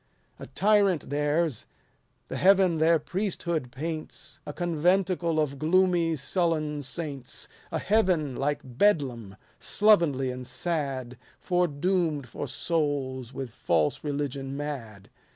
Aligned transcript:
A 0.39 0.47
tyrant 0.47 1.11
theirs; 1.11 1.67
the 2.27 2.35
heaven 2.37 2.79
their 2.79 2.97
priesthood 2.97 3.71
paints 3.71 4.39
A 4.47 4.51
conventicle 4.51 5.39
of 5.39 5.59
gloomy, 5.59 6.15
sullen 6.15 6.81
saints; 6.81 7.47
A 7.71 7.77
heaven 7.77 8.35
like 8.35 8.61
Bedlam, 8.63 9.35
slovenly 9.59 10.31
and 10.31 10.47
sad, 10.47 11.19
Foredoom'd 11.39 12.27
for 12.27 12.47
souls 12.47 13.31
with 13.31 13.51
false 13.51 14.03
religion 14.03 14.57
mad. 14.57 15.11